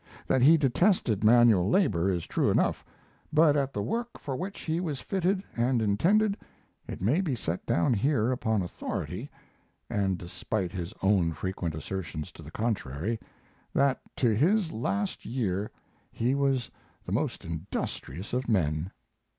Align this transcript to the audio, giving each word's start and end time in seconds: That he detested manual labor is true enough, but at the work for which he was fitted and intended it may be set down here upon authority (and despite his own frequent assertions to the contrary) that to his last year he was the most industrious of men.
That 0.25 0.41
he 0.41 0.57
detested 0.57 1.23
manual 1.23 1.69
labor 1.69 2.09
is 2.11 2.25
true 2.25 2.49
enough, 2.49 2.83
but 3.31 3.55
at 3.55 3.71
the 3.71 3.83
work 3.83 4.17
for 4.19 4.35
which 4.35 4.61
he 4.61 4.79
was 4.79 4.99
fitted 4.99 5.43
and 5.55 5.79
intended 5.79 6.35
it 6.87 7.03
may 7.03 7.21
be 7.21 7.35
set 7.35 7.63
down 7.67 7.93
here 7.93 8.31
upon 8.31 8.63
authority 8.63 9.29
(and 9.91 10.17
despite 10.17 10.71
his 10.71 10.91
own 11.03 11.33
frequent 11.33 11.75
assertions 11.75 12.31
to 12.31 12.41
the 12.41 12.49
contrary) 12.49 13.19
that 13.75 14.01
to 14.15 14.35
his 14.35 14.71
last 14.71 15.23
year 15.23 15.69
he 16.11 16.33
was 16.33 16.71
the 17.05 17.11
most 17.11 17.45
industrious 17.45 18.33
of 18.33 18.49
men. 18.49 18.89